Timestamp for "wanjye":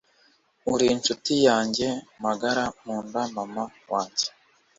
3.91-4.27